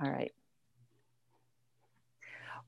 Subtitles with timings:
[0.00, 0.30] All right.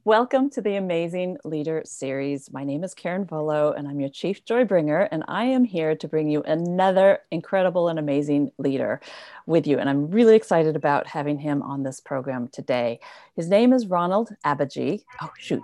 [0.02, 2.50] Welcome to the Amazing Leader series.
[2.50, 5.94] My name is Karin Volo, and I'm your Chief Joy Bringer, and I am here
[5.94, 9.00] to bring you another incredible and amazing leader
[9.46, 9.78] with you.
[9.78, 12.98] And I'm really excited about having him on this program today.
[13.36, 15.04] His name is Ronald Abvajee.
[15.22, 15.62] Oh, shoot.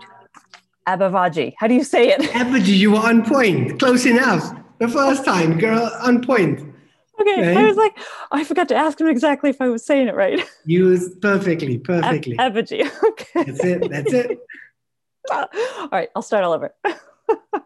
[0.87, 1.55] Abavaji.
[1.59, 2.21] How do you say it?
[2.21, 3.81] Abvajee, you were on point.
[3.81, 4.57] Close enough.
[4.79, 6.76] The first time, girl, on point.
[7.21, 7.57] Okay, right?
[7.57, 10.15] I was like, oh, I forgot to ask him exactly if I was saying it
[10.15, 10.45] right.
[10.67, 12.39] Use perfectly, perfectly.
[12.39, 12.85] Apogee.
[13.09, 13.45] Okay.
[13.45, 13.91] That's it.
[13.91, 14.39] That's it.
[15.33, 16.75] all right, I'll start all over.
[16.85, 17.61] all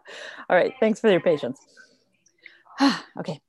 [0.49, 1.59] right, thanks for your patience.
[3.19, 3.41] okay,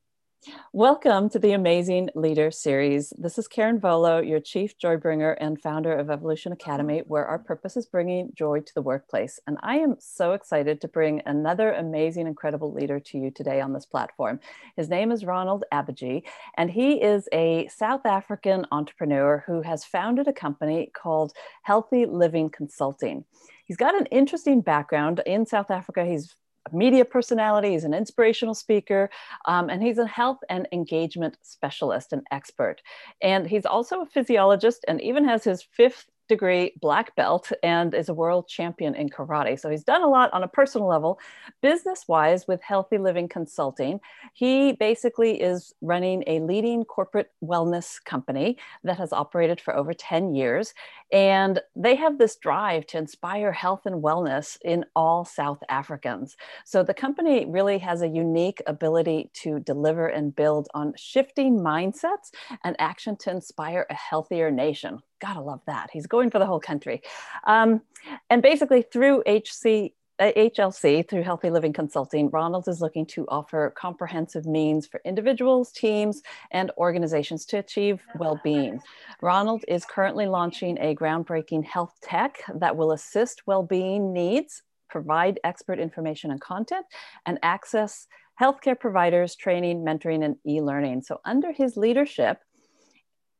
[0.73, 3.12] Welcome to the Amazing Leader series.
[3.16, 7.38] This is Karin Volo, your chief joy bringer and founder of Evolution Academy, where our
[7.38, 9.38] purpose is bringing joy to the workplace.
[9.46, 13.73] And I am so excited to bring another amazing, incredible leader to you today on
[13.73, 14.41] this platform.
[14.74, 16.24] His name is Ronald Abvajee,
[16.56, 22.51] and he is a South African entrepreneur who has founded a company called Healthy Living
[22.51, 23.24] Consulting.
[23.65, 26.04] He's got an interesting background in South Africa.
[26.04, 26.35] He's
[26.73, 29.10] media personality, he's an inspirational speaker,
[29.46, 32.80] um, and he's a health and engagement specialist and expert.
[33.21, 38.09] And he's also a physiologist and even has his fifth degree black belt and is
[38.09, 39.59] a world champion in karate.
[39.61, 41.19] So he's done a lot on a personal level.
[41.61, 44.01] Business wise, with Healthy Living Consulting,
[44.33, 50.35] he basically is running a leading corporate wellness company that has operated for over 10
[50.35, 50.73] years.
[51.13, 56.37] And they have this drive to inspire health and wellness in all South Africans.
[56.65, 62.30] So the company really has a unique ability to deliver and build on shifting mindsets
[62.65, 65.00] and action to inspire a healthier nation.
[65.22, 65.91] Gotta love that.
[65.92, 67.00] He's going for the whole country.
[67.44, 67.81] Um,
[68.28, 73.72] and basically, through HC, HLC, uh, through Healthy Living Consulting, Ronald is looking to offer
[73.76, 78.81] comprehensive means for individuals, teams, and organizations to achieve well being.
[79.20, 85.38] Ronald is currently launching a groundbreaking health tech that will assist well being needs, provide
[85.44, 86.84] expert information and content,
[87.26, 88.08] and access
[88.41, 91.02] healthcare providers, training, mentoring, and e learning.
[91.02, 92.41] So, under his leadership,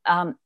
[0.05, 0.37] um,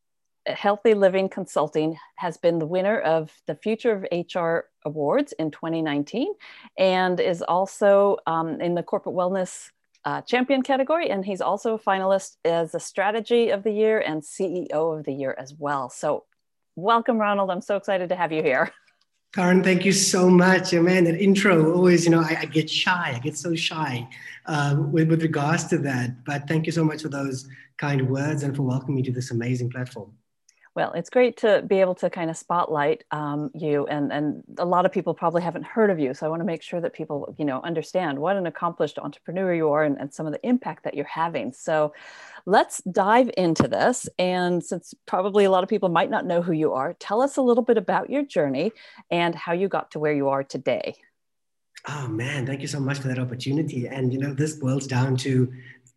[0.47, 6.33] Healthy Living Consulting has been the winner of the Future of HR Awards in 2019
[6.77, 9.69] and is also um, in the Corporate Wellness
[10.05, 11.09] uh, Champion category.
[11.09, 15.13] And he's also a finalist as a Strategy of the Year and CEO of the
[15.13, 15.89] Year as well.
[15.89, 16.23] So,
[16.75, 17.51] welcome, Ronald.
[17.51, 18.71] I'm so excited to have you here.
[19.33, 20.73] Karen, thank you so much.
[20.73, 23.13] Oh, man, that intro always, you know, I, I get shy.
[23.15, 24.07] I get so shy
[24.45, 26.23] uh, with, with regards to that.
[26.23, 27.47] But thank you so much for those
[27.77, 30.13] kind words and for welcoming me to this amazing platform.
[30.77, 34.63] Well, it's great to be able to kind of spotlight um, you, and and a
[34.63, 36.13] lot of people probably haven't heard of you.
[36.13, 39.55] So I want to make sure that people, you know, understand what an accomplished entrepreneur
[39.55, 41.51] you are, and, and some of the impact that you're having.
[41.51, 41.95] So
[42.45, 44.07] let's dive into this.
[44.19, 47.37] And since probably a lot of people might not know who you are, tell us
[47.37, 48.71] a little bit about your journey
[49.09, 50.95] and how you got to where you are today.
[51.89, 53.87] Oh man, thank you so much for that opportunity.
[53.87, 55.51] And you know, this boils down to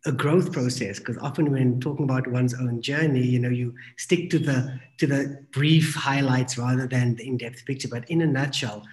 [0.05, 4.29] a growth process because often when talking about one's own journey you know you stick
[4.31, 7.87] to the to the brief highlights rather than the in-depth picture.
[7.87, 8.83] But in a nutshell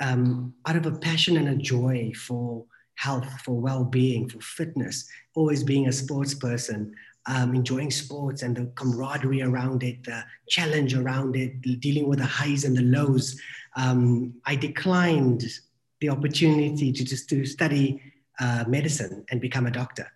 [0.00, 2.64] um, out of a passion and a joy for
[2.96, 6.94] health for well-being for fitness always being a sports person
[7.26, 12.24] um, enjoying sports and the camaraderie around it the challenge around it dealing with the
[12.24, 13.40] highs and the lows
[13.76, 15.42] um, i declined
[16.00, 18.00] the opportunity to just to study
[18.40, 20.06] uh, medicine and become a doctor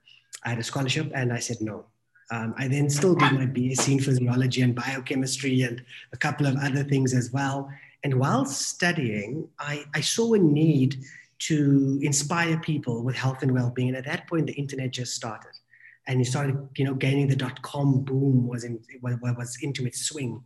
[0.45, 1.87] I had a scholarship and I said no.
[2.31, 5.83] Um, I then still did my BSc in physiology and biochemistry and
[6.13, 7.71] a couple of other things as well.
[8.03, 10.97] And while studying, I, I saw a need
[11.39, 13.89] to inspire people with health and well-being.
[13.89, 15.53] And at that point, the internet just started,
[16.07, 20.43] and it started, you know, gaining the dot-com boom was in was into its swing.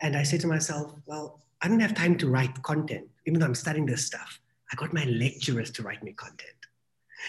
[0.00, 3.46] And I said to myself, well, I don't have time to write content, even though
[3.46, 4.40] I'm studying this stuff.
[4.72, 6.53] I got my lecturers to write me content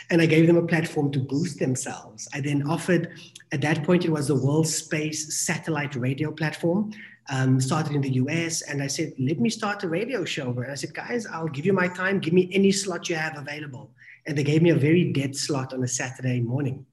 [0.09, 2.27] and I gave them a platform to boost themselves.
[2.33, 3.11] I then offered,
[3.51, 6.91] at that point, it was the World Space Satellite Radio platform,
[7.29, 8.61] um, started in the US.
[8.61, 10.49] And I said, let me start a radio show.
[10.51, 12.19] And I said, guys, I'll give you my time.
[12.19, 13.91] Give me any slot you have available.
[14.27, 16.85] And they gave me a very dead slot on a Saturday morning.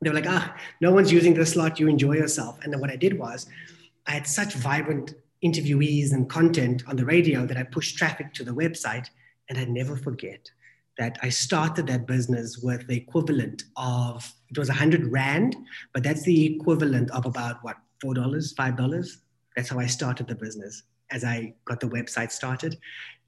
[0.00, 1.78] They were like, ah, no one's using this slot.
[1.78, 2.58] You enjoy yourself.
[2.62, 3.46] And then what I did was,
[4.06, 5.14] I had such vibrant
[5.44, 9.08] interviewees and content on the radio that I pushed traffic to the website.
[9.48, 10.50] And I never forget
[10.98, 15.56] that I started that business with the equivalent of it was hundred rand,
[15.94, 19.18] but that's the equivalent of about what four dollars, five dollars.
[19.56, 22.78] That's how I started the business as I got the website started,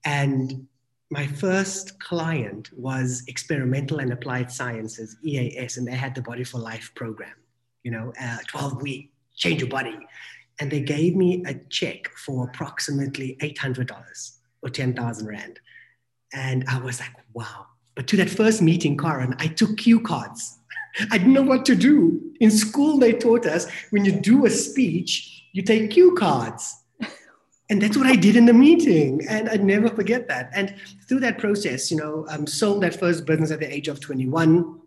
[0.05, 0.67] and
[1.11, 6.59] my first client was Experimental and Applied Sciences (EAS), and they had the Body for
[6.59, 7.35] Life program.
[7.83, 9.99] You know, uh, twelve week change your body.
[10.61, 15.59] and they gave me a check for approximately $800 or 10,000 Rand.
[16.35, 17.67] And I was like, wow.
[17.95, 20.59] But to that first meeting, Karin, I took cue cards.
[21.11, 22.21] I didn't know what to do.
[22.41, 26.77] In school, they taught us when you do a speech, you take cue cards.
[27.71, 29.27] And that's what I did in the meeting.
[29.27, 30.51] And I'd never forget that.
[30.53, 30.75] And
[31.09, 34.81] through that process, you know, um, sold that first business at the age of 21,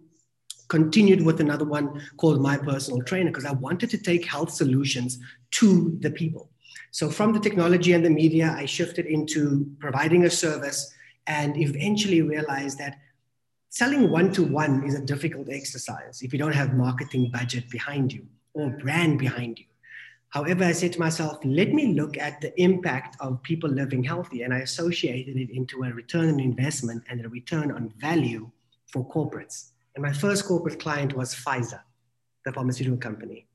[0.67, 5.17] continued with another one called My Personal Trainer, because I wanted to take health solutions
[5.51, 6.51] to the people.
[6.91, 10.93] So from the technology and the media, I shifted into providing a service
[11.27, 12.97] and eventually realized that
[13.69, 18.11] selling one to one is a difficult exercise if you don't have marketing budget behind
[18.11, 19.65] you or brand behind you.
[20.29, 24.43] However, I said to myself, let me look at the impact of people living healthy.
[24.43, 28.49] And I associated it into a return on investment and a return on value
[28.87, 29.69] for corporates.
[29.95, 31.81] And my first corporate client was Pfizer,
[32.45, 33.47] the pharmaceutical company.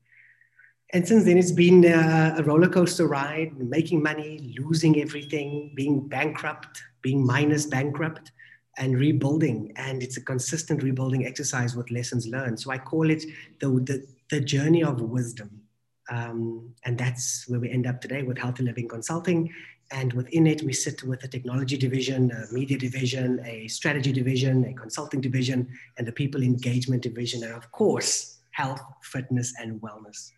[0.93, 6.07] And since then, it's been a, a roller coaster ride, making money, losing everything, being
[6.07, 8.31] bankrupt, being minus bankrupt,
[8.79, 9.71] and rebuilding.
[9.75, 12.59] And it's a consistent rebuilding exercise with lessons learned.
[12.59, 13.23] So I call it
[13.59, 15.63] the, the, the journey of wisdom
[16.09, 19.53] um, and that's where we end up today with Healthy Living Consulting.
[19.91, 24.65] And within it, we sit with a technology division, a media division, a strategy division,
[24.65, 30.31] a consulting division, and the people engagement division, and of course, health, fitness, and wellness.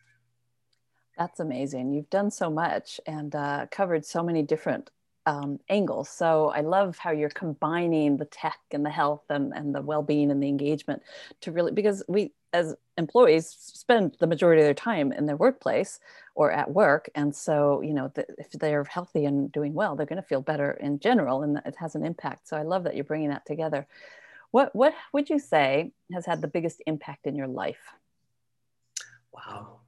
[1.17, 1.93] That's amazing.
[1.93, 4.91] You've done so much and uh, covered so many different
[5.25, 6.09] um, angles.
[6.09, 10.29] So I love how you're combining the tech and the health and, and the well-being
[10.31, 11.01] and the engagement
[11.41, 15.99] to really because we as employees spend the majority of their time in their workplace
[16.35, 17.09] or at work.
[17.15, 20.41] And so you know the, if they're healthy and doing well they're going to feel
[20.41, 22.47] better in general and it has an impact.
[22.47, 23.87] So i love that you're bringing that together.
[24.51, 27.93] What what would you say has had the biggest impact in your life?
[29.33, 29.79] Wow.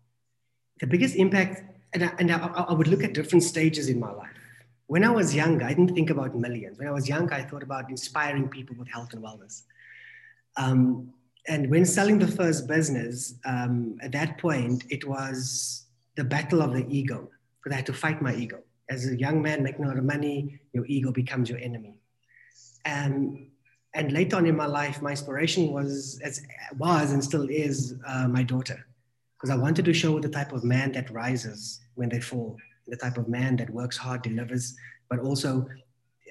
[0.80, 1.64] The biggest impact
[1.94, 4.37] and I, and I, I would look at different stages in my life
[4.88, 6.80] when I was young, I didn't think about millions.
[6.80, 9.64] When I was young, I thought about inspiring people with health and wellness.
[10.56, 11.14] Um,
[11.48, 15.86] and when selling the first business, um, at that point, it was
[16.16, 17.30] the battle of the ego
[17.60, 18.60] because I had to fight my ego.
[18.90, 21.96] As a young man making a lot of money, your ego becomes your enemy.
[22.86, 23.50] And
[23.94, 26.42] and later on in my life, my inspiration was as
[26.78, 28.86] was and still is uh, my daughter,
[29.36, 32.58] because I wanted to show the type of man that rises when they fall
[32.88, 34.76] the type of man that works hard, delivers,
[35.10, 35.68] but also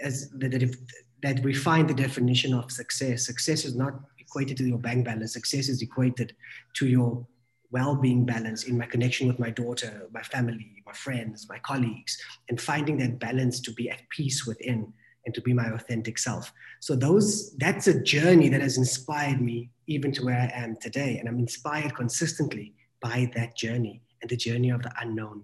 [0.03, 0.76] as that, that,
[1.23, 3.26] that refine the definition of success.
[3.26, 5.32] Success is not equated to your bank balance.
[5.32, 6.35] Success is equated
[6.75, 7.26] to your
[7.70, 12.17] well-being balance in my connection with my daughter, my family, my friends, my colleagues,
[12.49, 14.93] and finding that balance to be at peace within
[15.25, 16.52] and to be my authentic self.
[16.81, 21.19] So those that's a journey that has inspired me even to where I am today.
[21.19, 25.43] And I'm inspired consistently by that journey and the journey of the unknown.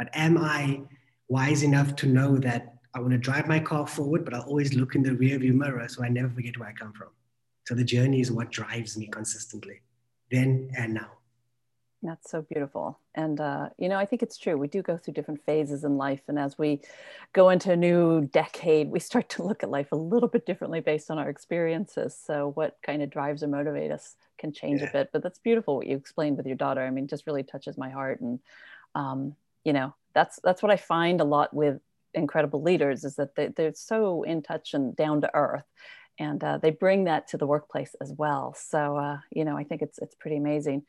[0.00, 0.80] But am I
[1.28, 4.72] wise enough to know that I want to drive my car forward, but I'll always
[4.72, 7.08] look in the rearview mirror so I never forget where I come from.
[7.66, 9.82] So the journey is what drives me consistently,
[10.30, 11.10] then and now.
[12.02, 12.98] That's so beautiful.
[13.14, 14.56] And, uh, you know, I think it's true.
[14.56, 16.22] We do go through different phases in life.
[16.28, 16.80] And as we
[17.34, 20.80] go into a new decade, we start to look at life a little bit differently
[20.80, 22.16] based on our experiences.
[22.18, 24.88] So, what kind of drives or motivate us can change yeah.
[24.88, 25.10] a bit.
[25.12, 26.80] But that's beautiful what you explained with your daughter.
[26.80, 28.22] I mean, just really touches my heart.
[28.22, 28.38] And
[28.94, 31.80] um, you know that's that's what i find a lot with
[32.14, 35.64] incredible leaders is that they, they're so in touch and down to earth
[36.20, 38.54] and uh, they bring that to the workplace as well.
[38.54, 40.84] So uh, you know i think it's it's pretty amazing.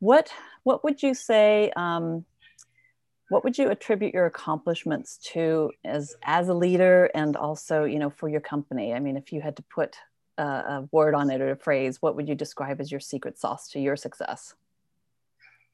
[0.00, 0.30] What
[0.64, 2.24] what would you say um,
[3.28, 8.10] what would you attribute your accomplishments to as as a leader and also you know
[8.10, 8.94] for your company?
[8.94, 9.96] I mean if you had to put
[10.38, 13.38] a, a word on it or a phrase what would you describe as your secret
[13.38, 14.54] sauce to your success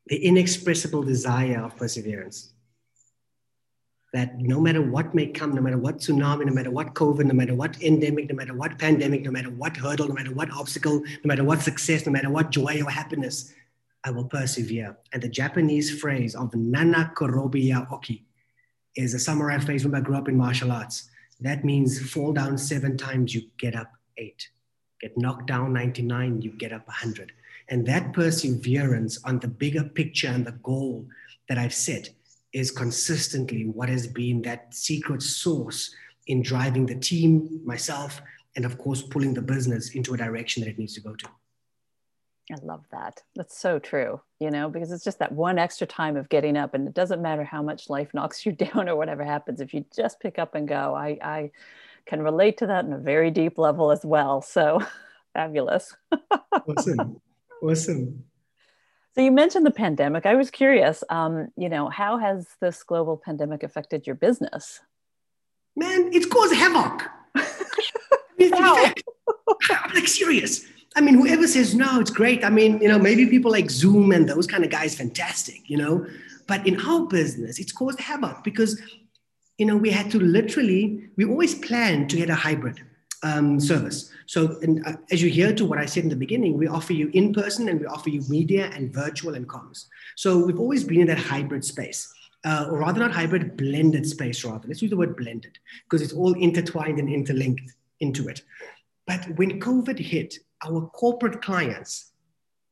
[0.07, 2.53] the inexpressible desire of perseverance.
[4.13, 7.35] That no matter what may come, no matter what tsunami, no matter what COVID, no
[7.35, 11.01] matter what endemic, no matter what pandemic, no matter what hurdle, no matter what obstacle,
[11.01, 13.55] no matter what success, no matter what joy or happiness,
[14.05, 14.99] I will persevere.
[15.13, 18.27] And the Japanese phrase of Nana Korobi Oki
[18.97, 21.09] is a samurai phrase when I grew up in martial arts.
[21.41, 24.49] That means fall down seven times, you get up eight.
[25.01, 27.33] Get knocked down 99, you get up 100.
[27.69, 31.07] And that perseverance on the bigger picture and the goal
[31.49, 32.09] that I've set
[32.53, 35.95] is consistently what has been that secret source
[36.27, 38.21] in driving the team, myself,
[38.57, 41.29] and of course, pulling the business into a direction that it needs to go to.
[42.51, 43.23] I love that.
[43.35, 46.75] That's so true, you know, because it's just that one extra time of getting up,
[46.75, 49.61] and it doesn't matter how much life knocks you down or whatever happens.
[49.61, 51.51] If you just pick up and go, I, I
[52.07, 54.43] can relate to that in a very deep level as well.
[54.43, 54.81] So
[55.35, 55.97] fabulous.
[56.69, 57.21] awesome.
[57.63, 58.25] Awesome.
[59.15, 60.27] So you mentioned the pandemic.
[60.27, 64.81] I was curious, um, you know, how has this global pandemic affected your business?
[65.77, 67.09] Man, it's caused havoc.
[68.55, 70.67] I'm like serious.
[70.97, 72.45] I mean, whoever says no, it's great.
[72.45, 75.77] I mean, you know, maybe people like Zoom and those kind of guys, fantastic, you
[75.77, 76.07] know.
[76.47, 78.81] But in our business, it's caused havoc because,
[79.57, 82.83] you know, we had to literally, we always planned to get a hybrid
[83.23, 84.11] um, service.
[84.27, 86.93] So, and, uh, as you hear to what I said in the beginning, we offer
[86.93, 89.87] you in person and we offer you media and virtual and comms.
[90.17, 92.13] So we've always been in that hybrid space.
[92.45, 94.67] Uh, or rather not hybrid, blended space rather.
[94.67, 97.63] Let's use the word blended because it's all intertwined and interlinked
[98.01, 98.43] into it.
[99.07, 102.11] But when COVID hit, our corporate clients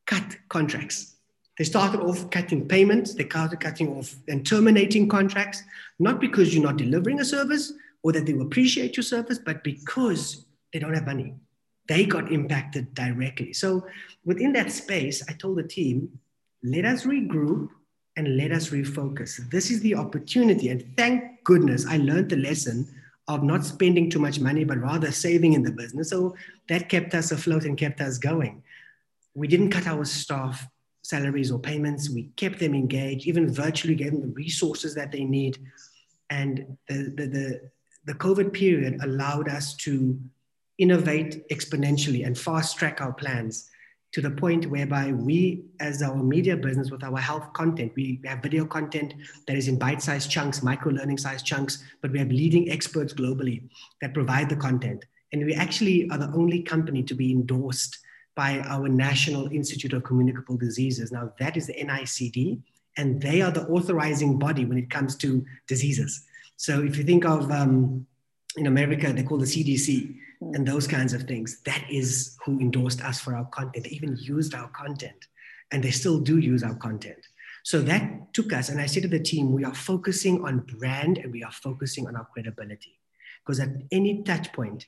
[0.06, 1.16] cut contracts.
[1.56, 5.62] They started off cutting payments, they started cutting off and terminating contracts,
[5.98, 9.62] not because you're not delivering a service or that they will appreciate your service, but
[9.62, 11.34] because they don't have money.
[11.88, 13.52] They got impacted directly.
[13.52, 13.86] So
[14.24, 16.08] within that space, I told the team,
[16.62, 17.68] let us regroup
[18.16, 19.50] and let us refocus.
[19.50, 20.68] This is the opportunity.
[20.68, 22.86] And thank goodness I learned the lesson
[23.28, 26.10] of not spending too much money, but rather saving in the business.
[26.10, 26.34] So
[26.68, 28.62] that kept us afloat and kept us going.
[29.34, 30.66] We didn't cut our staff
[31.02, 32.10] salaries or payments.
[32.10, 35.58] We kept them engaged, even virtually gave them the resources that they need.
[36.28, 37.70] And the, the, the,
[38.04, 40.18] the COVID period allowed us to
[40.78, 43.68] innovate exponentially and fast track our plans
[44.12, 48.42] to the point whereby we, as our media business with our health content, we have
[48.42, 49.14] video content
[49.46, 53.12] that is in bite sized chunks, micro learning sized chunks, but we have leading experts
[53.12, 53.68] globally
[54.00, 55.04] that provide the content.
[55.32, 57.98] And we actually are the only company to be endorsed
[58.34, 61.12] by our National Institute of Communicable Diseases.
[61.12, 62.60] Now, that is the NICD,
[62.96, 66.24] and they are the authorizing body when it comes to diseases.
[66.60, 68.06] So if you think of um,
[68.58, 70.54] in America, they call the CDC hmm.
[70.54, 71.62] and those kinds of things.
[71.62, 73.84] That is who endorsed us for our content.
[73.84, 75.26] They even used our content,
[75.72, 77.16] and they still do use our content.
[77.62, 81.16] So that took us, and I said to the team, we are focusing on brand
[81.16, 83.00] and we are focusing on our credibility.
[83.42, 84.84] Because at any touch point,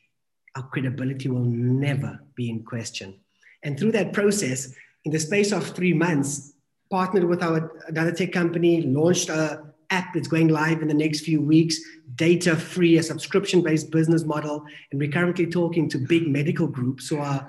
[0.55, 3.19] our credibility will never be in question.
[3.63, 4.75] And through that process,
[5.07, 6.53] in the space of three months,
[6.91, 11.21] partnered with our another tech company, launched a app that's going live in the next
[11.21, 11.79] few weeks,
[12.17, 14.65] data free, a subscription based business model.
[14.91, 17.49] And we're currently talking to big medical groups who are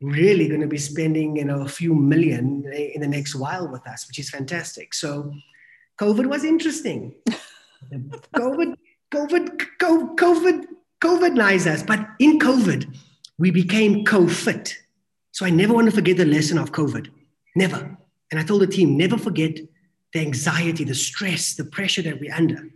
[0.00, 3.86] really going to be spending you know, a few million in the next while with
[3.86, 4.92] us, which is fantastic.
[4.92, 5.32] So
[6.00, 7.14] COVID was interesting.
[8.36, 8.74] COVID,
[9.12, 10.64] COVID, COVID,
[11.00, 11.82] COVID us.
[11.82, 12.96] But in COVID,
[13.38, 14.76] we became co-fit.
[15.32, 17.08] So I never want to forget the lesson of COVID.
[17.54, 17.96] Never.
[18.30, 19.58] And I told the team, never forget
[20.12, 22.68] the anxiety, the stress, the pressure that we're under.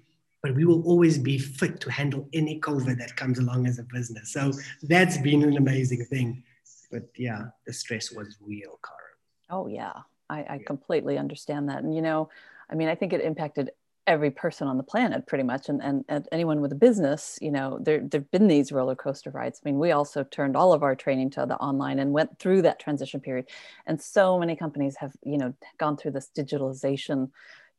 [0.43, 3.85] But we will always be fit to handle any COVID that comes along as a
[3.85, 4.33] business.
[4.33, 6.43] So that's been an amazing thing.
[6.91, 9.17] But yeah, the stress was real, Karin.
[9.51, 9.93] Oh, yeah.
[10.29, 10.67] I, I yeah.
[10.67, 11.83] completely understand that.
[11.85, 12.29] And, you know,
[12.69, 13.71] I mean, I think it impacted
[14.07, 17.51] every person on the planet pretty much and, and, and anyone with a business you
[17.51, 20.83] know there there've been these roller coaster rides i mean we also turned all of
[20.83, 23.47] our training to the online and went through that transition period
[23.87, 27.31] and so many companies have you know gone through this digitalization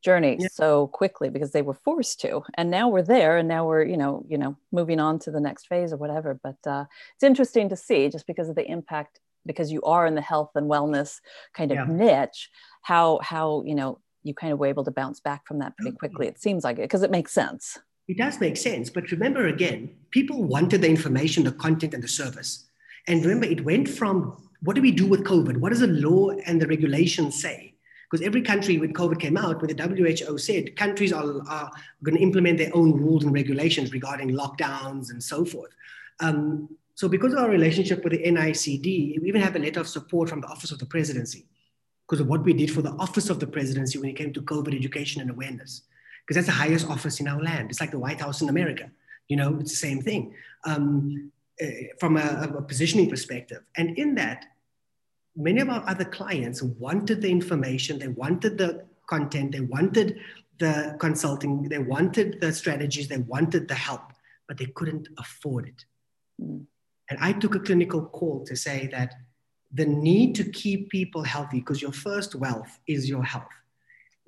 [0.02, 0.48] journey yeah.
[0.50, 3.96] so quickly because they were forced to and now we're there and now we're you
[3.96, 7.68] know you know moving on to the next phase or whatever but uh, it's interesting
[7.68, 11.20] to see just because of the impact because you are in the health and wellness
[11.52, 11.86] kind of yeah.
[11.88, 12.50] niche
[12.82, 15.96] how how you know you kind of were able to bounce back from that pretty
[15.96, 16.26] quickly.
[16.26, 17.78] It seems like it because it makes sense.
[18.08, 18.90] It does make sense.
[18.90, 22.66] But remember again, people wanted the information, the content, and the service.
[23.06, 25.58] And remember, it went from what do we do with COVID?
[25.58, 27.74] What does the law and the regulations say?
[28.10, 31.70] Because every country, when COVID came out, when the WHO said countries are, are
[32.02, 35.72] going to implement their own rules and regulations regarding lockdowns and so forth.
[36.20, 39.88] Um, so, because of our relationship with the NICD, we even have a letter of
[39.88, 41.46] support from the Office of the Presidency
[42.06, 44.42] because of what we did for the office of the presidency when it came to
[44.42, 45.82] COVID education and awareness.
[46.26, 47.70] Because that's the highest office in our land.
[47.70, 48.90] It's like the White House in America.
[49.28, 50.34] You know, it's the same thing
[50.64, 51.30] um,
[51.62, 51.66] uh,
[51.98, 53.62] from a, a positioning perspective.
[53.76, 54.46] And in that,
[55.36, 60.18] many of our other clients wanted the information, they wanted the content, they wanted
[60.58, 64.12] the consulting, they wanted the strategies, they wanted the help,
[64.46, 65.84] but they couldn't afford it.
[66.40, 66.66] Mm.
[67.10, 69.14] And I took a clinical call to say that
[69.74, 73.52] the need to keep people healthy because your first wealth is your health.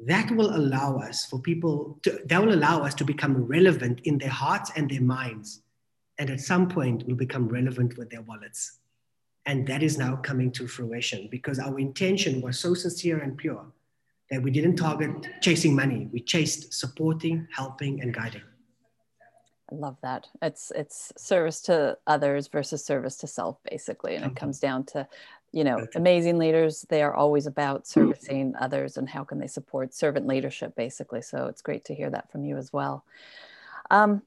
[0.01, 4.19] That will allow us for people to, that will allow us to become relevant in
[4.19, 5.63] their hearts and their minds
[6.19, 8.79] and at some point will become relevant with their wallets.
[9.47, 13.65] And that is now coming to fruition because our intention was so sincere and pure
[14.31, 16.09] that we didn't target chasing money.
[16.13, 18.43] We chased supporting helping and guiding
[19.71, 20.29] I love that.
[20.43, 25.09] It's it's service to others versus service to self, basically, and it comes down to
[25.57, 29.95] you know, amazing leaders, they are always about servicing others and how can they support
[29.95, 31.23] servant leadership, basically.
[31.23, 33.05] So it's great to hear that from you as well.
[33.91, 34.21] Um,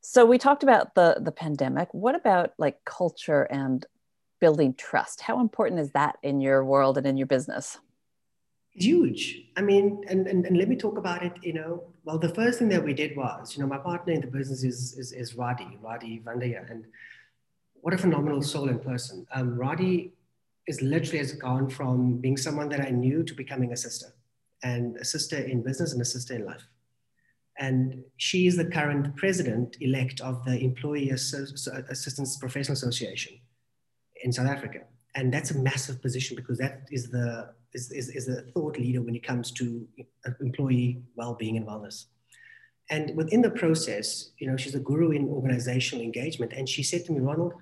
[0.00, 1.94] so we talked about the the pandemic.
[1.94, 3.86] What about like culture and
[4.40, 5.20] building trust?
[5.20, 7.78] How important is that in your world and in your business?
[8.74, 9.42] Huge.
[9.56, 11.84] I mean, and, and, and let me talk about it, you know.
[12.04, 14.64] Well, the first thing that we did was, you know, my partner in the business
[14.64, 16.68] is is, is Radi, Radi Vandaya.
[16.68, 16.84] And
[17.74, 19.26] what a phenomenal soul and person.
[19.32, 20.10] Um, Radi
[20.66, 24.08] is literally has gone from being someone that I knew to becoming a sister
[24.64, 26.66] and a sister in business and a sister in life.
[27.58, 33.38] And she is the current president elect of the Employee Assistance Professional Association
[34.24, 34.80] in South Africa.
[35.14, 39.02] And that's a massive position because that is the is, is, is a thought leader
[39.02, 39.86] when it comes to
[40.26, 42.06] uh, employee well-being and wellness.
[42.90, 46.52] And within the process, you know, she's a guru in organizational engagement.
[46.52, 47.54] And she said to me, Ronald,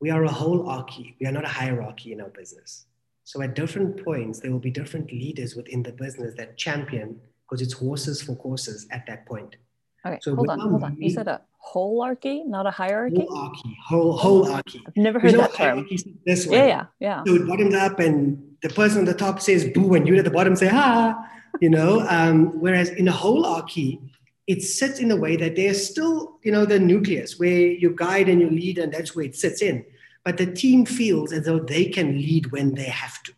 [0.00, 1.14] we are a holarchy.
[1.20, 2.86] We are not a hierarchy in our business.
[3.24, 7.62] So at different points, there will be different leaders within the business that champion because
[7.62, 9.56] it's horses for courses at that point.
[10.04, 10.96] Okay, so hold on, hold on.
[10.98, 11.42] You said a
[11.74, 13.16] holarchy, not a hierarchy?
[13.16, 14.80] Holarchy, whole, holarchy.
[14.86, 15.86] I've never heard that term.
[16.24, 16.58] This way.
[16.58, 17.24] Yeah, yeah, yeah.
[17.26, 20.24] So it bottoms up and the person on the top says boo and you at
[20.24, 21.22] the bottom say ha,
[21.60, 22.00] you know.
[22.08, 24.00] Um, whereas in a holarchy,
[24.46, 28.28] it sits in a way that there's still, you know, the nucleus where you guide
[28.28, 29.84] and you lead and that's where it sits in.
[30.24, 33.32] But the team feels as though they can lead when they have to.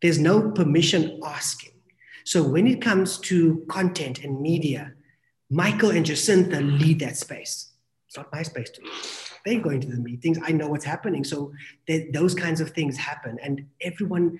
[0.00, 1.72] There's no permission asking
[2.28, 4.92] so when it comes to content and media,
[5.50, 7.72] Michael and Jacinta lead that space.
[8.06, 8.82] It's not my space to.
[9.44, 10.38] They go into the meetings.
[10.42, 11.24] I know what's happening.
[11.24, 11.52] So
[12.12, 13.38] those kinds of things happen.
[13.42, 14.38] And everyone,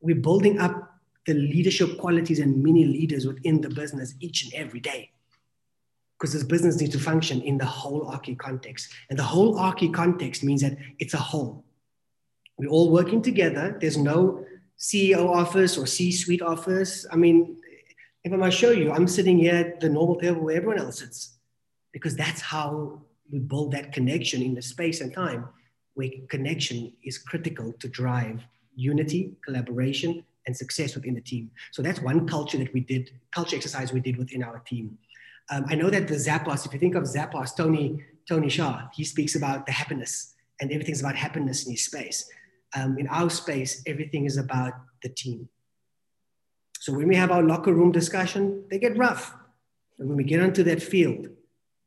[0.00, 4.80] we're building up the leadership qualities and mini leaders within the business each and every
[4.80, 5.10] day.
[6.18, 8.90] Because this business needs to function in the holarchy context.
[9.08, 11.64] And the holarchy context means that it's a whole.
[12.58, 13.78] We're all working together.
[13.80, 14.44] There's no
[14.78, 17.06] CEO office or C-suite office.
[17.10, 17.56] I mean,
[18.24, 20.98] if I might show you, I'm sitting here at the normal table where everyone else
[20.98, 21.38] sits,
[21.92, 25.48] because that's how we build that connection in the space and time,
[25.94, 28.42] where connection is critical to drive
[28.74, 31.50] unity, collaboration, and success within the team.
[31.72, 34.98] So that's one culture that we did, culture exercise we did within our team.
[35.50, 39.04] Um, I know that the Zappos, if you think of Zappos, Tony, Tony Hsieh, he
[39.04, 42.28] speaks about the happiness and everything's about happiness in his space
[42.74, 45.48] um, in our space, everything is about the team.
[46.80, 49.34] So when we have our locker room discussion, they get rough.
[49.98, 51.28] And when we get onto that field,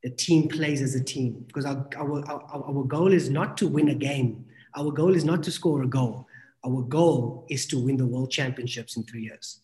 [0.04, 3.68] the team plays as a team because our, our, our, our goal is not to
[3.68, 4.46] win a game.
[4.78, 6.28] Our goal is not to score a goal.
[6.64, 9.62] Our goal is to win the world championships in three years.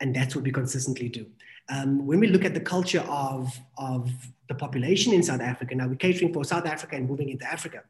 [0.00, 1.26] And that's what we consistently do.
[1.68, 4.10] Um, when we look at the culture of, of
[4.48, 7.82] the population in South Africa, now we're catering for South Africa and moving into Africa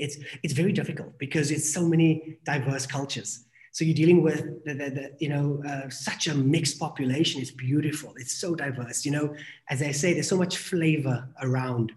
[0.00, 3.44] it's it's very difficult because it's so many diverse cultures.
[3.72, 7.40] So you're dealing with the, the, the you know uh, such a mixed population.
[7.40, 8.14] It's beautiful.
[8.16, 9.04] It's so diverse.
[9.04, 9.34] You know,
[9.68, 11.92] as I say, there's so much flavor around.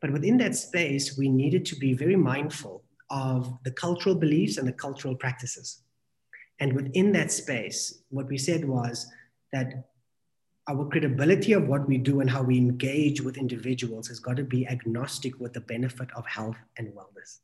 [0.00, 4.68] But within that space, we needed to be very mindful of the cultural beliefs and
[4.68, 5.82] the cultural practices.
[6.60, 9.06] And within that space, what we said was
[9.52, 9.88] that
[10.68, 14.42] our credibility of what we do and how we engage with individuals has got to
[14.42, 17.38] be agnostic with the benefit of health and wellness.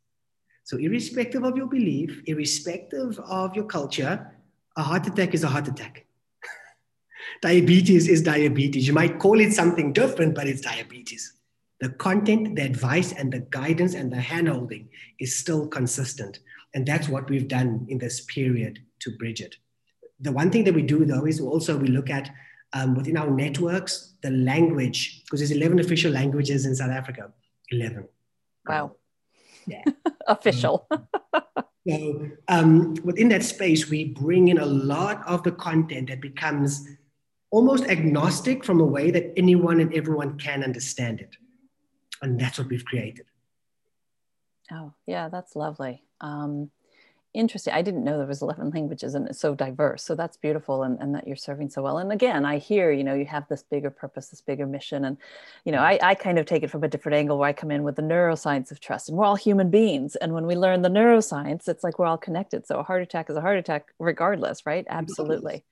[0.65, 4.33] So, irrespective of your belief, irrespective of your culture,
[4.77, 6.07] a heart attack is a heart attack.
[7.43, 8.87] diabetes is diabetes.
[8.87, 11.35] You might call it something different, but it's diabetes.
[11.81, 14.87] The content, the advice, and the guidance and the handholding
[15.19, 16.39] is still consistent.
[16.75, 19.57] And that's what we've done in this period to bridge it.
[20.21, 22.31] The one thing that we do, though, is also we look at
[22.73, 27.33] um, within our networks, the language, because there's 11 official languages in South Africa.
[27.71, 28.07] 11.
[28.67, 28.97] Wow.
[29.67, 29.85] Yeah.
[30.29, 30.89] official.
[31.89, 36.87] so um, within that space, we bring in a lot of the content that becomes
[37.51, 41.37] almost agnostic from a way that anyone and everyone can understand it.
[42.23, 43.27] And that's what we've created.
[44.71, 46.03] Oh, yeah, that's lovely.
[46.21, 46.71] Um,
[47.35, 47.73] interesting.
[47.73, 50.05] I didn't know there was 11 languages and it's so diverse.
[50.05, 51.99] So that's beautiful and, and that you're serving so well.
[51.99, 55.05] And again, I hear, you know, you have this bigger purpose, this bigger mission.
[55.05, 55.17] And,
[55.65, 57.71] you know, I, I kind of take it from a different angle where I come
[57.71, 60.17] in with the neuroscience of trust and we're all human beings.
[60.17, 62.67] And when we learn the neuroscience, it's like we're all connected.
[62.67, 64.87] So a heart attack is a heart attack regardless, right?
[64.89, 65.65] Absolutely.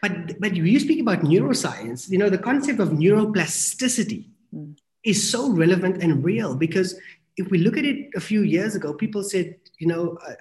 [0.00, 4.76] But, but you speak about neuroscience, you know, the concept of neuroplasticity mm.
[5.04, 6.98] is so relevant and real because
[7.36, 10.34] if we look at it a few years ago, people said, you know, uh,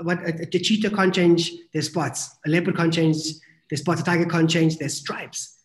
[0.00, 3.24] what a, a, cheetah can't change their spots, a leopard can't change
[3.68, 5.58] their spots, a tiger can't change their stripes.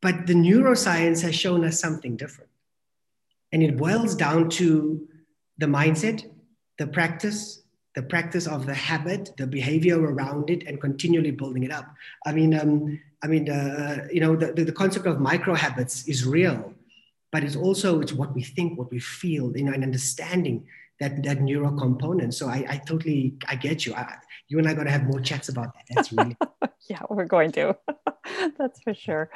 [0.00, 2.50] But the neuroscience has shown us something different.
[3.52, 5.06] And it boils down to
[5.58, 6.28] the mindset,
[6.78, 7.62] the practice,
[7.94, 11.86] the practice of the habit, the behavior around it, and continually building it up.
[12.26, 16.26] I mean, um, I mean, uh, you know, the, the concept of micro habits is
[16.26, 16.74] real,
[17.30, 20.66] but it's also it's what we think, what we feel, you know, and understanding
[21.02, 22.32] that that neural component.
[22.34, 23.94] So I, I totally I get you.
[23.94, 24.14] I,
[24.48, 25.84] you and I got to have more chats about that.
[25.90, 26.36] That's really
[26.88, 27.76] yeah, we're going to.
[28.58, 29.30] That's for sure.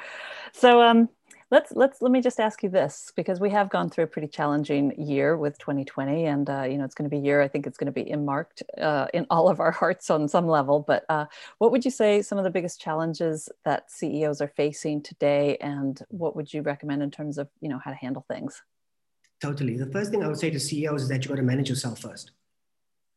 [0.52, 1.08] So um,
[1.50, 4.28] let's let's let me just ask you this because we have gone through a pretty
[4.28, 7.46] challenging year with 2020 and uh, you know it's going to be a year i
[7.46, 10.80] think it's going to be marked uh, in all of our hearts on some level
[10.80, 11.24] but uh,
[11.58, 16.02] what would you say some of the biggest challenges that ceos are facing today and
[16.08, 18.60] what would you recommend in terms of you know how to handle things
[19.40, 21.68] totally the first thing i would say to ceos is that you got to manage
[21.68, 22.32] yourself first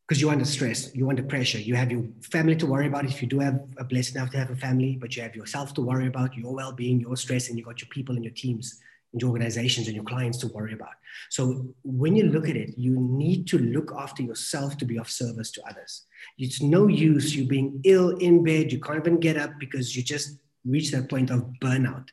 [0.10, 1.60] because you're under stress, you're under pressure.
[1.60, 4.40] You have your family to worry about if you do have a blessed enough to
[4.40, 7.60] have a family, but you have yourself to worry about, your well-being, your stress, and
[7.60, 8.80] you got your people and your teams
[9.14, 10.96] and your organizations and your clients to worry about.
[11.30, 15.08] So when you look at it, you need to look after yourself to be of
[15.08, 16.08] service to others.
[16.40, 20.02] It's no use you being ill in bed, you can't even get up because you
[20.02, 22.08] just reach that point of burnout.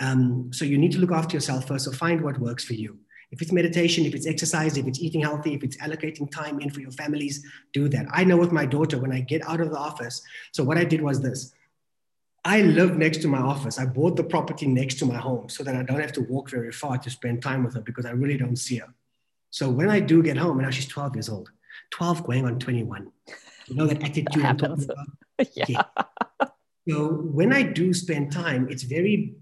[0.00, 1.84] Um, so you need to look after yourself first.
[1.84, 2.98] So find what works for you.
[3.30, 6.70] If it's meditation, if it's exercise, if it's eating healthy, if it's allocating time in
[6.70, 8.06] for your families, do that.
[8.12, 10.84] I know with my daughter, when I get out of the office, so what I
[10.84, 11.54] did was this.
[12.44, 13.78] I live next to my office.
[13.78, 16.50] I bought the property next to my home so that I don't have to walk
[16.50, 18.88] very far to spend time with her because I really don't see her.
[19.50, 21.50] So when I do get home, and now she's 12 years old,
[21.90, 23.12] 12 going on 21.
[23.66, 24.86] You know that attitude that happens.
[25.54, 25.64] yeah.
[25.68, 25.82] yeah.
[26.88, 29.34] So when I do spend time, it's very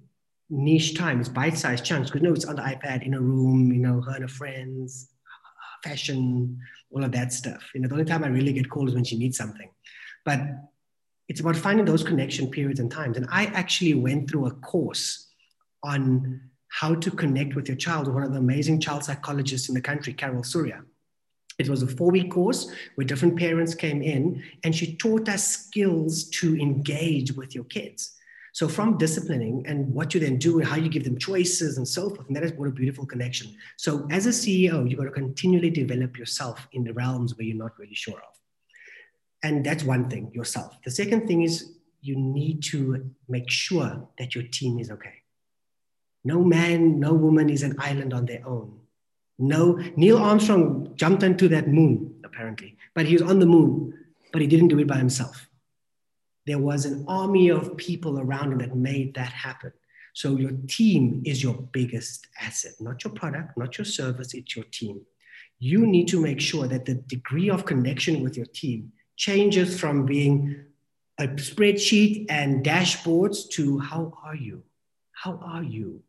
[0.50, 1.20] niche time.
[1.20, 4.00] It's bite-sized chunks because you know it's on the iPad in a room, you know,
[4.00, 5.10] her and her friends,
[5.84, 6.58] fashion,
[6.90, 7.62] all of that stuff.
[7.74, 9.68] You know, the only time I really get called is when she needs something.
[10.24, 10.40] But
[11.28, 13.16] it's about finding those connection periods and times.
[13.16, 15.28] And I actually went through a course
[15.82, 19.74] on how to connect with your child with one of the amazing child psychologists in
[19.74, 20.82] the country, Carol Surya.
[21.58, 25.46] It was a four week course where different parents came in and she taught us
[25.46, 28.17] skills to engage with your kids.
[28.52, 31.86] So from disciplining and what you then do and how you give them choices and
[31.86, 33.54] so forth, and that is what a beautiful connection.
[33.76, 37.56] So as a CEO, you've got to continually develop yourself in the realms where you're
[37.56, 38.34] not really sure of.
[39.42, 40.76] And that's one thing, yourself.
[40.84, 45.14] The second thing is you need to make sure that your team is okay.
[46.24, 48.80] No man, no woman is an island on their own.
[49.38, 53.94] No, Neil Armstrong jumped into that moon, apparently, but he was on the moon,
[54.32, 55.47] but he didn't do it by himself
[56.48, 59.72] there was an army of people around him that made that happen.
[60.14, 64.64] So your team is your biggest asset, not your product, not your service, it's your
[64.72, 65.02] team.
[65.60, 70.06] You need to make sure that the degree of connection with your team changes from
[70.06, 70.64] being
[71.18, 74.62] a spreadsheet and dashboards to how are you?
[75.12, 76.02] How are you?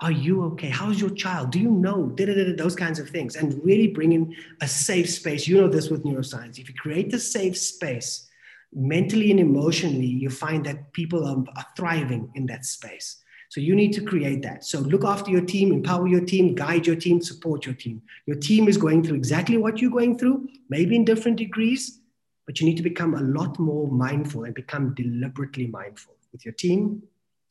[0.00, 0.68] Are you okay?
[0.68, 1.50] How's your child?
[1.50, 2.14] Do you know?
[2.16, 3.36] Those kinds of things.
[3.36, 5.46] And really bring in a safe space.
[5.46, 6.58] You know this with neuroscience.
[6.58, 8.28] If you create the safe space,
[8.72, 13.18] mentally and emotionally, you find that people are, are thriving in that space.
[13.50, 14.64] So you need to create that.
[14.64, 18.00] So look after your team, empower your team, guide your team, support your team.
[18.24, 22.00] Your team is going through exactly what you're going through, maybe in different degrees,
[22.46, 26.54] but you need to become a lot more mindful and become deliberately mindful with your
[26.54, 27.02] team.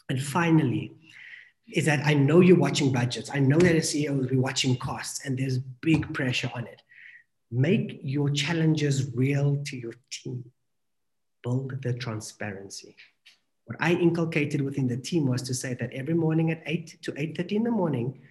[0.09, 0.95] And finally,
[1.71, 3.29] is that I know you're watching budgets.
[3.31, 6.81] I know that a CEO will be watching costs and there's big pressure on it.
[7.51, 10.45] Make your challenges real to your team
[11.43, 12.95] build the transparency.
[13.65, 17.11] What I inculcated within the team was to say that every morning at 8 to
[17.13, 18.21] 8.30 in the morning,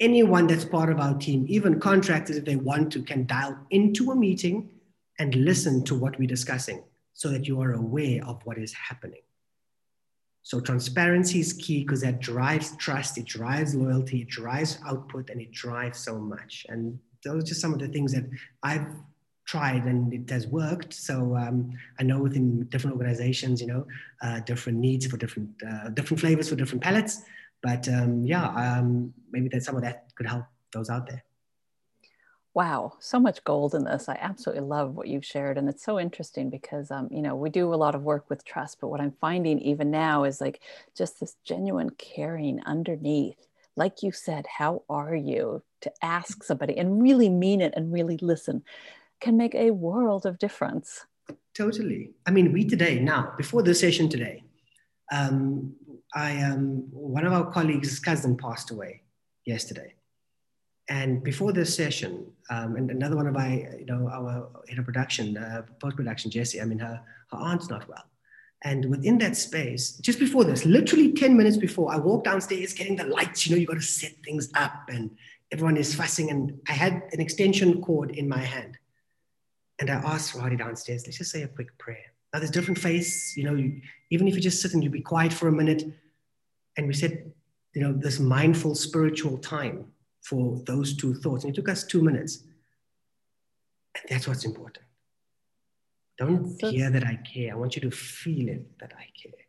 [0.00, 4.10] anyone that's part of our team, even contractors if they want to, can dial into
[4.10, 4.70] a meeting
[5.18, 9.22] and listen to what we're discussing so that you are aware of what is happening.
[10.42, 15.40] So transparency is key because that drives trust, it drives loyalty, it drives output, and
[15.40, 16.64] it drives so much.
[16.68, 18.28] And those are just some of the things that
[18.62, 18.86] I've
[19.46, 20.92] tried and it has worked.
[20.92, 23.86] So um, I know within different organizations, you know,
[24.22, 27.22] uh, different needs for different uh, different flavors for different palettes.
[27.62, 31.24] But um, yeah, um, maybe that some of that could help those out there.
[32.54, 34.08] Wow, so much gold in this.
[34.08, 35.58] I absolutely love what you've shared.
[35.58, 38.46] And it's so interesting because, um, you know, we do a lot of work with
[38.46, 40.60] trust, but what I'm finding even now is like
[40.96, 43.46] just this genuine caring underneath.
[43.76, 45.62] Like you said, how are you?
[45.82, 48.64] To ask somebody and really mean it and really listen
[49.20, 51.06] can make a world of difference.
[51.54, 52.10] Totally.
[52.26, 54.44] I mean, we today, now, before the session today,
[55.12, 55.74] um,
[56.14, 59.02] I um, one of our colleagues' cousin passed away
[59.44, 59.94] yesterday.
[60.88, 64.84] And before this session, um, and another one of my, you know, our head of
[64.84, 67.02] production, uh, post production, Jessie, I mean, her,
[67.32, 68.04] her aunt's not well.
[68.62, 72.96] And within that space, just before this, literally 10 minutes before, I walked downstairs getting
[72.96, 75.10] the lights, you know, you got to set things up and
[75.52, 76.30] everyone is fussing.
[76.30, 78.75] And I had an extension cord in my hand.
[79.78, 82.12] And I asked Roddy downstairs, let's just say a quick prayer.
[82.32, 85.00] Now there's different faiths, you know, you, even if you just sit and you be
[85.00, 85.84] quiet for a minute.
[86.76, 87.32] And we said,
[87.74, 89.86] you know, this mindful spiritual time
[90.22, 91.44] for those two thoughts.
[91.44, 92.44] And it took us two minutes.
[93.94, 94.84] And that's what's important.
[96.18, 97.52] Don't hear that I care.
[97.52, 99.40] I want you to feel it that I care.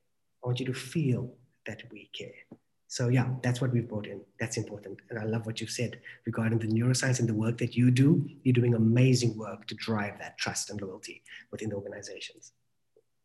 [0.44, 1.34] I want you to feel
[1.66, 2.58] that we care.
[2.88, 4.21] So yeah, that's what we've brought in.
[4.39, 5.00] That's important.
[5.10, 8.26] And I love what you've said regarding the neuroscience and the work that you do.
[8.43, 11.21] You're doing amazing work to drive that trust and loyalty
[11.52, 12.54] within the organizations.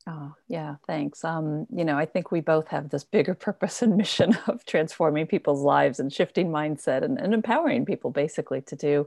[0.09, 1.25] Oh, yeah, thanks.
[1.25, 5.27] Um, you know, I think we both have this bigger purpose and mission of transforming
[5.27, 9.07] people's lives and shifting mindset and, and empowering people basically to do,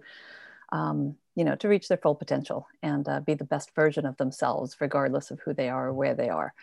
[0.72, 4.16] um, you know, to reach their full potential and uh, be the best version of
[4.16, 6.54] themselves, regardless of who they are or where they are.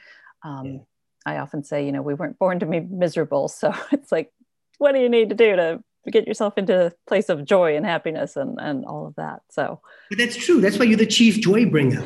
[0.43, 0.79] Um, yeah.
[1.25, 3.49] I often say, you know, we weren't born to be miserable.
[3.49, 4.33] So it's like,
[4.79, 7.87] what do you need to do to get yourself into a place of joy and
[7.87, 9.43] happiness and, and all of that?
[9.51, 10.61] So but that's true.
[10.61, 12.05] That's why you're the chief joy bringer.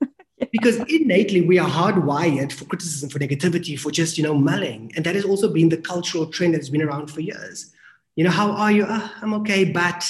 [0.52, 4.92] because innately we are hardwired for criticism, for negativity, for just, you know, mulling.
[4.96, 7.72] And that has also been the cultural trend that's been around for years.
[8.16, 8.84] You know, how are you?
[8.84, 10.04] Uh, I'm okay, but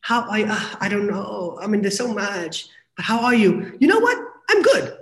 [0.00, 0.46] how are you?
[0.46, 1.58] Uh, I don't know.
[1.62, 3.76] I mean, there's so much, but how are you?
[3.78, 4.18] You know what?
[4.50, 4.96] I'm good.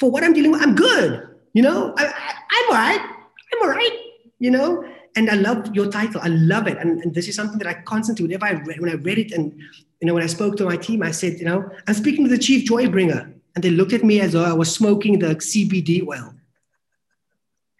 [0.00, 1.33] For what I'm dealing with, I'm good.
[1.54, 3.00] You know, I, am all right.
[3.00, 3.98] I'm all right.
[4.38, 4.84] You know,
[5.16, 6.20] and I love your title.
[6.22, 6.76] I love it.
[6.78, 9.32] And, and this is something that I constantly, whenever I read, when I read it
[9.32, 9.52] and,
[10.00, 12.30] you know, when I spoke to my team, I said, you know, I'm speaking to
[12.30, 13.32] the chief joy bringer.
[13.54, 16.34] And they looked at me as though I was smoking the CBD oil.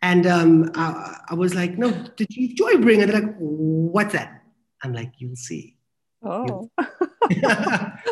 [0.03, 3.07] And um, I, I, was like, no, the chief joy bringer.
[3.07, 4.43] They're like, what's that?
[4.83, 5.77] I'm like, you'll see.
[6.23, 6.71] Oh.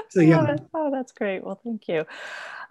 [0.08, 0.56] so yeah.
[0.58, 1.44] Oh, oh, that's great.
[1.44, 2.04] Well, thank you.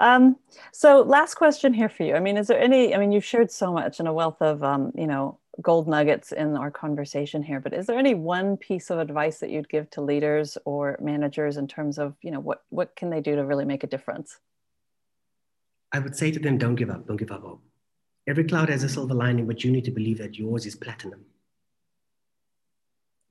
[0.02, 0.38] Um,
[0.72, 2.16] so last question here for you.
[2.16, 4.64] I mean, is there any, I mean, you've shared so much and a wealth of,
[4.64, 8.90] um, you know, gold nuggets in our conversation here, but is there any one piece
[8.90, 12.64] of advice that you'd give to leaders or managers in terms of, you know, what,
[12.70, 14.40] what can they do to really make a difference?
[15.92, 17.64] I would say to them, don't give up, don't give up hope.
[18.28, 21.26] Every cloud has a silver lining, but you need to believe that yours is platinum.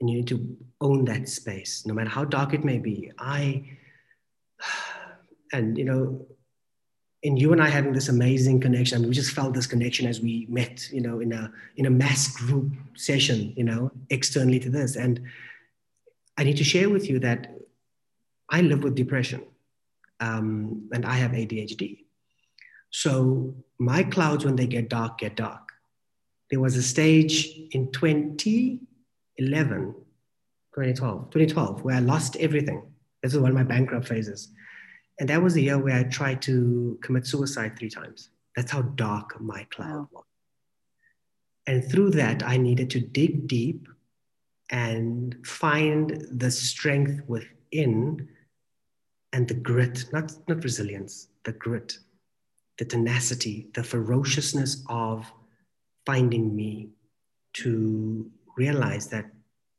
[0.00, 3.10] And you need to own that space, no matter how dark it may be.
[3.18, 3.76] I,
[5.52, 6.26] and you know,
[7.22, 8.96] and you and I having this amazing connection.
[8.96, 11.86] I mean, we just felt this connection as we met, you know, in a in
[11.86, 14.96] a mass group session, you know, externally to this.
[14.96, 15.20] And
[16.38, 17.54] I need to share with you that
[18.48, 19.42] I live with depression,
[20.18, 22.04] um, and I have ADHD.
[22.90, 25.68] So my clouds, when they get dark, get dark.
[26.50, 28.80] There was a stage in 2011,
[29.38, 32.82] 2012, 2012, where I lost everything.
[33.22, 34.48] This is one of my bankrupt phases.
[35.20, 38.30] And that was the year where I tried to commit suicide three times.
[38.56, 40.24] That's how dark my cloud was.
[41.66, 43.86] And through that, I needed to dig deep
[44.70, 48.28] and find the strength within
[49.34, 51.98] and the grit, not, not resilience, the grit,
[52.78, 55.30] the tenacity, the ferociousness of
[56.06, 56.88] finding me
[57.52, 59.26] to realize that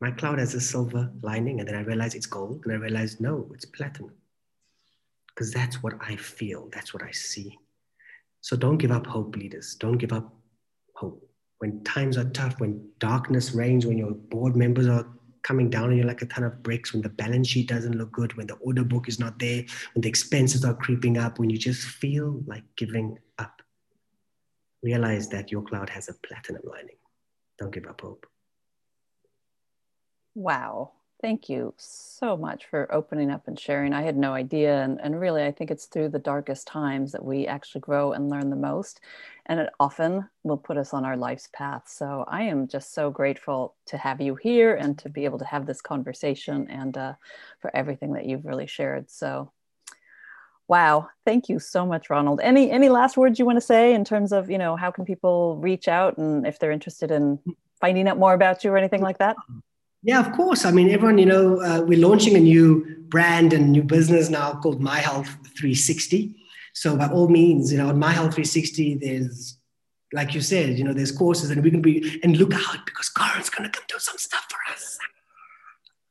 [0.02, 1.60] my cloud has a silver lining.
[1.60, 2.62] And then I realized it's gold.
[2.66, 4.12] And I realized, no, it's platinum
[5.34, 7.58] because that's what I feel, that's what I see.
[8.42, 9.76] So don't give up hope, leaders.
[9.76, 10.34] Don't give up
[10.96, 11.28] hope.
[11.60, 15.08] When times are tough, when darkness reigns, when your board members are
[15.44, 18.12] coming down on you like a ton of bricks, when the balance sheet doesn't look
[18.12, 19.64] good, when the order book is not there,
[19.94, 23.62] when the expenses are creeping up, when you just feel like giving up,
[24.84, 26.98] realize that your cloud has a platinum lining.
[27.60, 28.26] Don't give up hope.
[30.34, 30.94] Wow.
[31.22, 33.94] Thank you so much for opening up and sharing.
[33.94, 34.82] I had no idea.
[34.82, 38.28] And, and really, I think it's through the darkest times that we actually grow and
[38.28, 39.02] learn the most.
[39.46, 41.84] And it often will put us on our life's path.
[41.86, 45.46] So I am just so grateful to have you here and to be able to
[45.46, 47.14] have this conversation and uh,
[47.60, 49.12] for everything that you've really shared.
[49.12, 49.52] So
[50.68, 54.06] wow thank you so much ronald any any last words you want to say in
[54.06, 57.38] terms of you know how can people reach out and if they're interested in
[57.82, 59.36] finding out more about you or anything like that
[60.04, 60.66] yeah, of course.
[60.66, 64.54] I mean, everyone, you know, uh, we're launching a new brand and new business now
[64.54, 66.36] called My Health 360.
[66.74, 69.58] So by all means, you know, on My Health 360, there's,
[70.14, 73.10] like you said, you know, there's courses and we can be, and look out because
[73.10, 74.98] Karin's going to come do some stuff for us.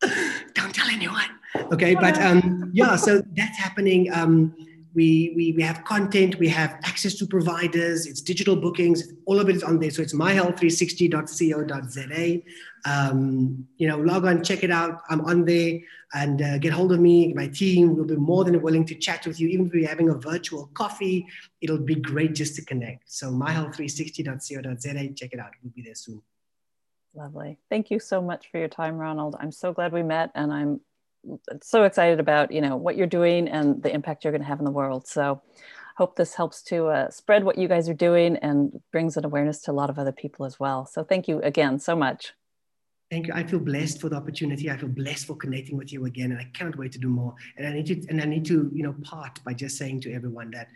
[0.55, 1.31] Don't tell anyone.
[1.72, 1.94] Okay.
[1.94, 4.12] But um, yeah, so that's happening.
[4.12, 4.55] Um,
[4.94, 9.48] we, we, we have content, we have access to providers, it's digital bookings, all of
[9.48, 9.90] it is on there.
[9.90, 12.40] So it's myhealth360.co.za.
[12.87, 15.03] Um, you know, log on, check it out.
[15.09, 15.81] I'm on there
[16.14, 17.94] and uh, get hold of me, my team.
[17.94, 19.48] We'll be more than willing to chat with you.
[19.48, 21.26] Even if we're having a virtual coffee,
[21.61, 23.12] it'll be great just to connect.
[23.12, 25.53] So myhealth360.co.za, check it out.
[25.62, 26.22] We'll be there soon.
[27.14, 27.59] Lovely.
[27.68, 29.37] Thank you so much for your time, Ronald.
[29.38, 30.81] I'm so glad we met and I'm
[31.62, 34.59] so excited about you know what you're doing and the impact you're going to have
[34.59, 35.06] in the world.
[35.06, 35.42] So
[35.96, 39.61] hope this helps to uh, spread what you guys are doing and brings an awareness
[39.62, 40.87] to a lot of other people as well.
[40.87, 42.33] So thank you again so much.
[43.11, 43.33] Thank you.
[43.35, 44.70] I feel blessed for the opportunity.
[44.70, 47.35] I feel blessed for connecting with you again, and I cannot wait to do more.
[47.56, 50.12] And I need to, and I need to, you know, part by just saying to
[50.12, 50.68] everyone that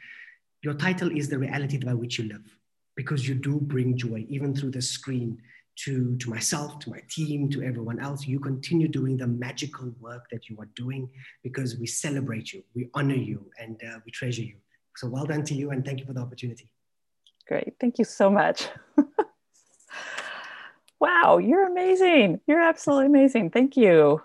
[0.63, 2.59] your title is the reality by which you live,
[2.97, 5.41] because you do bring joy, even through the screen,
[5.77, 8.27] to to myself, to my team, to everyone else.
[8.27, 11.11] You continue doing the magical work that you are doing
[11.43, 14.57] because we celebrate you, we honor you, and uh, we treasure you.
[14.97, 16.71] So well done to you, and thank you for the opportunity.
[17.47, 17.75] Great.
[17.79, 18.69] Thank you so much.
[21.01, 22.41] wow, you're amazing.
[22.47, 23.51] You're absolutely amazing.
[23.51, 24.23] Thank you.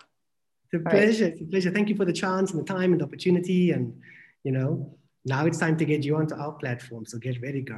[0.71, 1.25] It's a All pleasure.
[1.25, 1.33] Right.
[1.33, 1.71] It's a pleasure.
[1.71, 3.71] Thank you for the chance and the time and the opportunity.
[3.71, 3.99] And,
[4.43, 7.05] you know, now it's time to get you onto our platform.
[7.05, 7.77] So get ready, girl.